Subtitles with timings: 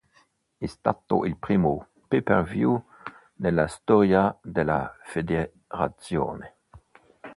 [0.57, 2.83] È stato il primo pay-per-view
[3.35, 6.55] nella storia della federazione.